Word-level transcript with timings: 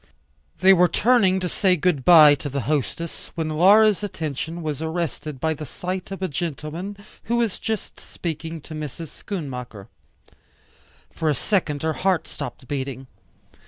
They 0.61 0.73
were 0.73 0.87
turning 0.87 1.39
to 1.41 1.47
say 1.47 1.75
good 1.75 2.03
by 2.03 2.33
to 2.33 2.49
the 2.49 2.61
hostess, 2.61 3.29
when 3.35 3.49
Laura's 3.49 4.01
attention 4.01 4.63
was 4.63 4.81
arrested 4.81 5.39
by 5.39 5.53
the 5.53 5.63
sight 5.67 6.09
of 6.09 6.23
a 6.23 6.27
gentleman 6.27 6.97
who 7.25 7.35
was 7.35 7.59
just 7.59 7.99
speaking 7.99 8.61
to 8.61 8.73
Mrs. 8.73 9.09
Schoonmaker. 9.09 9.89
For 11.11 11.29
a 11.29 11.35
second 11.35 11.83
her 11.83 11.93
heart 11.93 12.27
stopped 12.27 12.67
beating. 12.67 13.05